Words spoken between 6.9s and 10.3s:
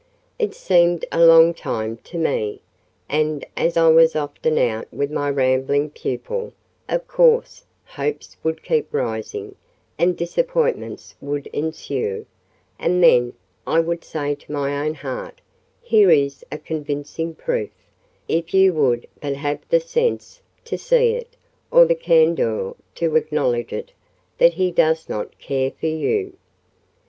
course hopes would keep rising, and